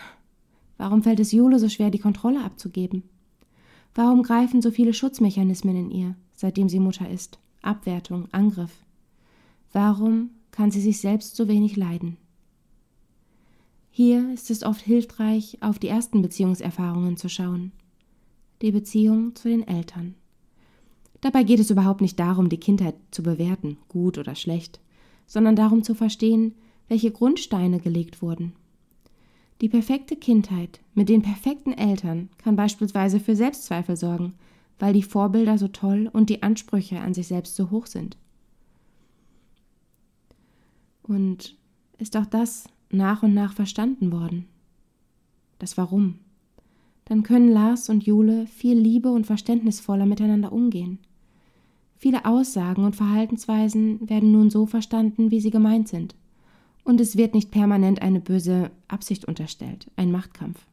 warum 0.77 1.03
fällt 1.03 1.21
es 1.21 1.33
Jule 1.33 1.59
so 1.59 1.71
schwer, 1.71 1.91
die 1.91 1.99
Kontrolle 1.99 2.45
abzugeben? 2.45 3.03
Warum 3.95 4.23
greifen 4.23 4.61
so 4.61 4.71
viele 4.71 4.93
Schutzmechanismen 4.93 5.75
in 5.75 5.91
ihr, 5.91 6.17
seitdem 6.35 6.69
sie 6.69 6.81
Mutter 6.81 7.09
ist? 7.09 7.39
Abwertung, 7.63 8.29
Angriff. 8.31 8.85
Warum 9.73 10.33
kann 10.51 10.71
sie 10.71 10.83
sich 10.83 11.01
selbst 11.01 11.35
so 11.35 11.49
wenig 11.49 11.77
leiden? 11.77 12.19
Hier 13.99 14.31
ist 14.35 14.51
es 14.51 14.63
oft 14.63 14.83
hilfreich, 14.83 15.57
auf 15.63 15.79
die 15.79 15.89
ersten 15.89 16.21
Beziehungserfahrungen 16.21 17.17
zu 17.17 17.31
schauen. 17.31 17.73
Die 18.61 18.71
Beziehung 18.71 19.35
zu 19.35 19.49
den 19.49 19.67
Eltern. 19.67 20.17
Dabei 21.23 21.45
geht 21.45 21.61
es 21.61 21.71
überhaupt 21.71 22.03
nicht 22.03 22.21
darum, 22.21 22.51
die 22.51 22.61
Kindheit 22.61 22.97
zu 23.11 23.23
bewerten, 23.23 23.79
gut 23.89 24.19
oder 24.19 24.35
schlecht, 24.35 24.81
sondern 25.27 25.57
darum 25.57 25.83
zu 25.83 25.95
verstehen, 25.95 26.55
welche 26.89 27.11
Grundsteine 27.11 27.81
gelegt 27.81 28.21
wurden. 28.21 28.53
Die 29.63 29.71
perfekte 29.71 30.17
Kindheit 30.17 30.81
mit 30.93 31.09
den 31.09 31.23
perfekten 31.23 31.73
Eltern 31.73 32.29
kann 32.37 32.55
beispielsweise 32.55 33.19
für 33.19 33.35
Selbstzweifel 33.35 33.97
sorgen, 33.97 34.35
weil 34.79 34.93
die 34.93 35.05
Vorbilder 35.05 35.57
so 35.57 35.69
toll 35.69 36.11
und 36.13 36.29
die 36.29 36.43
Ansprüche 36.43 37.01
an 37.01 37.15
sich 37.15 37.29
selbst 37.29 37.57
so 37.57 37.71
hoch 37.71 37.87
sind. 37.87 38.19
Und 41.03 41.57
ist 41.97 42.15
auch 42.19 42.27
das 42.27 42.67
nach 42.91 43.23
und 43.23 43.35
nach 43.35 43.53
verstanden 43.53 44.13
worden? 44.13 44.47
Das 45.59 45.77
Warum? 45.77 46.19
Dann 47.07 47.23
können 47.23 47.51
Lars 47.51 47.89
und 47.89 48.05
Jule 48.05 48.47
viel 48.47 48.77
Liebe 48.77 49.11
und 49.11 49.27
verständnisvoller 49.27 50.07
miteinander 50.07 50.53
umgehen. 50.53 50.99
Viele 51.97 52.25
Aussagen 52.25 52.85
und 52.85 52.97
Verhaltensweisen 52.97 54.09
werden 54.09 54.33
nun 54.33 54.51
so 54.51 54.67
verstanden, 54.67 55.31
wie 55.31 55.41
sie 55.41 55.51
gemeint 55.51 55.89
sind. 55.89 56.15
Und 56.85 57.01
es 57.01 57.17
wird 57.17 57.35
nicht 57.35 57.51
permanent 57.51 58.03
eine 58.03 58.21
böse 58.21 58.71
Absicht 58.87 59.25
unterstellt, 59.25 59.91
ein 59.97 60.13
Machtkampf. 60.13 60.67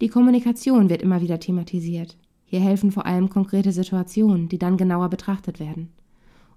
Die 0.00 0.08
Kommunikation 0.08 0.90
wird 0.90 1.02
immer 1.02 1.22
wieder 1.22 1.40
thematisiert. 1.40 2.16
Hier 2.44 2.60
helfen 2.60 2.92
vor 2.92 3.06
allem 3.06 3.28
konkrete 3.28 3.72
Situationen, 3.72 4.48
die 4.48 4.58
dann 4.58 4.76
genauer 4.76 5.08
betrachtet 5.08 5.58
werden. 5.58 5.88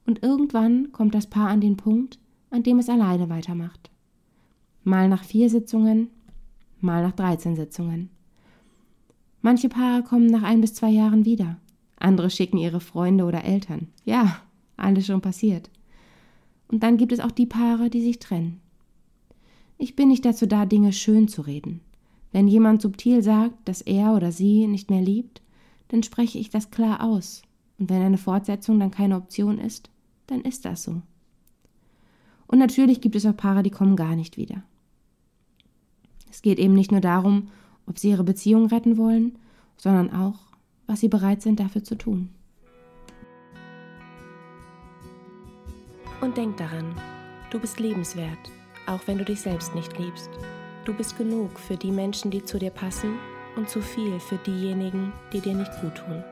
Und 0.05 0.21
irgendwann 0.23 0.91
kommt 0.91 1.15
das 1.15 1.27
Paar 1.27 1.49
an 1.49 1.61
den 1.61 1.77
Punkt, 1.77 2.19
an 2.49 2.63
dem 2.63 2.79
es 2.79 2.89
alleine 2.89 3.29
weitermacht. 3.29 3.89
Mal 4.83 5.09
nach 5.09 5.23
vier 5.23 5.49
Sitzungen, 5.49 6.09
mal 6.81 7.03
nach 7.03 7.13
13 7.13 7.55
Sitzungen. 7.55 8.09
Manche 9.41 9.69
Paare 9.69 10.03
kommen 10.03 10.27
nach 10.27 10.43
ein 10.43 10.61
bis 10.61 10.73
zwei 10.73 10.89
Jahren 10.89 11.25
wieder. 11.25 11.57
Andere 11.97 12.29
schicken 12.29 12.57
ihre 12.57 12.79
Freunde 12.79 13.25
oder 13.25 13.43
Eltern. 13.43 13.87
Ja, 14.05 14.41
alles 14.77 15.05
schon 15.05 15.21
passiert. 15.21 15.69
Und 16.69 16.83
dann 16.83 16.97
gibt 16.97 17.11
es 17.11 17.19
auch 17.19 17.31
die 17.31 17.45
Paare, 17.45 17.89
die 17.89 18.01
sich 18.01 18.19
trennen. 18.19 18.59
Ich 19.77 19.95
bin 19.95 20.09
nicht 20.09 20.25
dazu 20.25 20.45
da, 20.45 20.65
Dinge 20.65 20.93
schön 20.93 21.27
zu 21.27 21.41
reden. 21.41 21.81
Wenn 22.31 22.47
jemand 22.47 22.81
subtil 22.81 23.23
sagt, 23.23 23.55
dass 23.67 23.81
er 23.81 24.13
oder 24.13 24.31
sie 24.31 24.67
nicht 24.67 24.89
mehr 24.89 25.01
liebt, 25.01 25.41
dann 25.87 26.03
spreche 26.03 26.37
ich 26.37 26.49
das 26.49 26.69
klar 26.69 27.03
aus. 27.03 27.41
Und 27.79 27.89
wenn 27.89 28.01
eine 28.01 28.17
Fortsetzung 28.17 28.79
dann 28.79 28.91
keine 28.91 29.15
Option 29.15 29.57
ist, 29.57 29.89
dann 30.27 30.41
ist 30.41 30.65
das 30.65 30.83
so. 30.83 31.01
Und 32.49 32.57
natürlich 32.57 32.99
gibt 32.99 33.15
es 33.15 33.27
auch 33.27 33.37
Paare, 33.37 33.61
die 33.61 33.69
kommen 33.69 33.95
gar 33.95 34.15
nicht 34.15 34.35
wieder. 34.35 34.63
Es 36.31 36.41
geht 36.41 36.57
eben 36.57 36.73
nicht 36.73 36.91
nur 36.91 36.99
darum, 36.99 37.49
ob 37.85 37.99
sie 37.99 38.09
ihre 38.09 38.23
Beziehung 38.23 38.65
retten 38.65 38.97
wollen, 38.97 39.37
sondern 39.77 40.11
auch, 40.11 40.39
was 40.87 40.99
sie 40.99 41.09
bereit 41.09 41.43
sind 41.43 41.59
dafür 41.59 41.83
zu 41.83 41.95
tun. 41.95 42.29
Und 46.21 46.37
denk 46.37 46.57
daran, 46.57 46.95
du 47.51 47.59
bist 47.59 47.79
lebenswert, 47.79 48.51
auch 48.87 49.01
wenn 49.05 49.19
du 49.19 49.25
dich 49.25 49.41
selbst 49.41 49.75
nicht 49.75 49.99
liebst. 49.99 50.31
Du 50.85 50.93
bist 50.93 51.19
genug 51.19 51.59
für 51.59 51.77
die 51.77 51.91
Menschen, 51.91 52.31
die 52.31 52.43
zu 52.43 52.57
dir 52.57 52.71
passen 52.71 53.19
und 53.57 53.69
zu 53.69 53.79
viel 53.79 54.19
für 54.19 54.37
diejenigen, 54.37 55.13
die 55.31 55.39
dir 55.39 55.53
nicht 55.53 55.71
gut 55.81 55.95
tun. 55.95 56.23